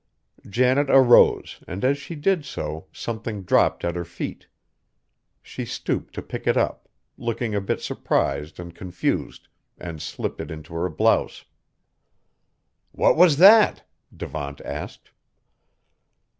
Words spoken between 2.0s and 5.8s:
did so something dropped at her feet. She